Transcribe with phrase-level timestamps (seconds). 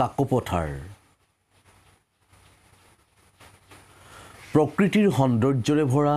[0.00, 0.70] কাকপথাৰ।
[4.52, 6.14] প্ৰকৃতিৰ সৌন্দৰ্যৰে ভৰা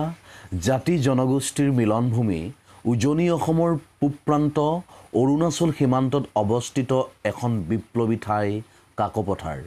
[0.66, 2.40] জাতি জনগোষ্ঠীৰ মিলনভূমি
[2.92, 4.56] উজনি অসমৰ পূব প্ৰান্ত
[5.20, 6.90] অৰুণাচল সীমান্তত অৱস্থিত
[7.30, 8.48] এখন বিপ্লৱী ঠাই
[8.96, 9.60] কাকপথাৰ।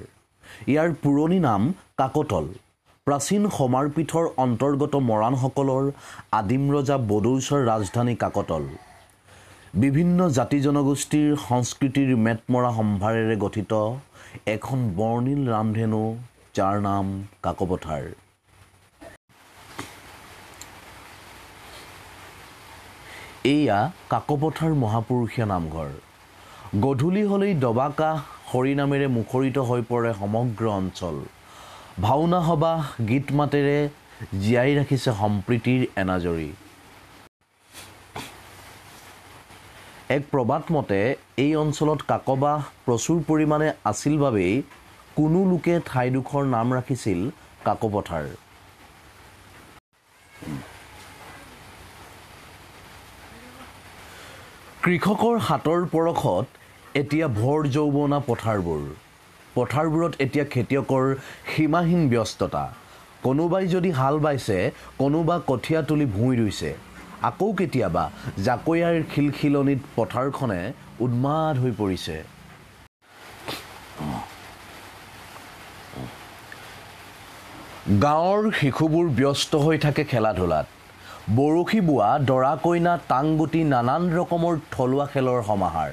[0.71, 1.61] ইয়াৰ পুৰণি নাম
[2.01, 2.45] কাকতল।
[3.07, 5.83] প্ৰাচীন সমাৰপীঠৰ অন্তৰ্গত মৰাণসকলৰ
[6.39, 8.63] আদিম ৰজা বদৌচৰ ৰাজধানী কাকতল।
[9.75, 13.71] বিভিন্ন জাতি জনগোষ্ঠীৰ সংস্কৃতিৰ মেটমৰা সম্ভাৰেৰে গঠিত
[14.55, 16.01] এখন বৰ্ণিল ৰামধেনু
[16.55, 17.05] যাৰ নাম
[17.43, 18.03] কাকপথাৰ।
[23.55, 25.89] এয়া কাকপথাৰ মহাপুৰুষীয়া নামঘৰ।
[26.83, 28.15] গধূলি হ'লেই দবাকাহ
[28.51, 31.15] হৰিনামেৰে মুখৰিত হৈ পৰে সমগ্ৰ অঞ্চল।
[32.01, 33.77] ভাওনা সবাহ গীত মাতেৰে
[34.41, 36.49] জীয়াই ৰাখিছে সম্প্ৰীতিৰ এনাজৰী।
[40.15, 40.97] এক প্ৰবাদ মতে
[41.43, 44.53] এই অঞ্চলত কাকবাহ প্ৰচুৰ পৰিমাণে আছিল বাবেই
[45.17, 47.19] কোনো লোকে ঠাইডোখৰ নাম ৰাখিছিল
[47.65, 48.25] কাকপথাৰ।
[54.83, 56.45] কৃষকৰ হাতৰ পৰশত
[57.01, 58.83] এতিয়া ভৰ যৌৱনা পথাৰবোৰ।
[59.55, 61.05] পথাৰবোৰত এতিয়া খেতিয়কৰ
[61.51, 62.65] সীমাহীন ব্যস্ততা।
[63.25, 64.57] কোনোবাই যদি হাল বাইছে
[65.01, 66.71] কোনোবা কঠীয়া তুলি ভূঁই ৰুইছে।
[67.29, 68.03] আকৌ কেতিয়াবা
[68.45, 70.61] জাকৈয়াৰ খিলখিলনিত পথাৰখনে
[71.05, 72.15] উন্মাদ হৈ পৰিছে।
[78.03, 80.67] গাঁৱৰ শিশুবোৰ ব্যস্ত হৈ থাকে খেলা ধূলাত
[81.37, 85.91] বৰশী বোৱা দৰা কইনা টাংগুটি নানান ৰকমৰ থলুৱা খেলৰ সমাহাৰ।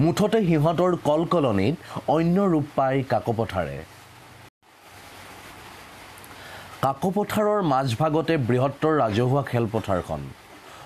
[0.00, 1.76] মুঠতে সিহঁতৰ কলকলনিত
[2.14, 3.78] অন্য ৰূপ পায় কাকপথাৰে।
[6.82, 10.20] কাকপথাৰৰ মাজভাগতে বৃহত্তৰ ৰাজহুৱা খেলপথাৰখন।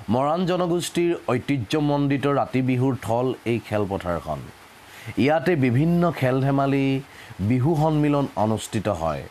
[0.08, 4.40] মৰাণ জনগোষ্ঠীৰ ঐতিহ্যমণ্ডিত ৰাতি বিহুৰ থল এই খেলপথাৰখন।
[5.24, 6.86] ইয়াতে বিভিন্ন খেল ধেমালি
[7.50, 9.22] বিহু সন্মিলন অনুষ্ঠিত হয়।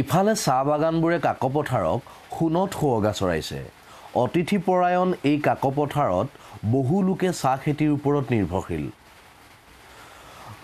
[0.00, 2.00] ইফালে চাহ বাগানবোৰে কাকপথাৰক
[2.36, 3.60] সোণত সুৱগা চৰাইছে।
[4.22, 6.28] অতিথিপৰায়ণ এই কাকপথাৰত
[6.74, 8.84] বহু লোকে চাহ খেতিৰ ওপৰত নিৰ্ভৰশীল।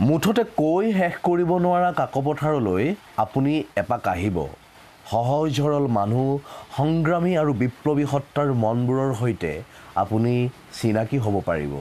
[0.08, 2.84] মুঠতে কৈ শেষ কৰিব নোৱাৰা কাকপথাৰলৈ
[3.24, 3.52] আপুনি
[3.82, 4.38] এপাক আহিব।
[5.10, 6.26] সহজ সৰল মানুহ
[6.76, 9.52] সংগ্ৰামী আৰু বিপ্লৱী সত্তাৰ মনবোৰৰ সৈতে
[10.02, 10.32] আপুনি
[10.78, 11.72] চিনাকি হ'ব পাৰিব।